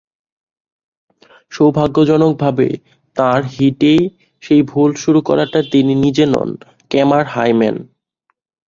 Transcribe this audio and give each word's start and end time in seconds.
সৌভাগ্যজনকভাবে 1.51 2.67
তাঁর 3.15 3.41
হিটেই 3.53 4.01
সেই 4.43 4.61
ভুল 4.63 4.89
শুরু 4.95 5.19
করাটা 5.21 5.59
তিনি 5.71 5.93
নিজে 6.03 6.25
নন, 6.25 6.49
কেমার 6.91 7.23
হাইম্যান। 7.33 7.75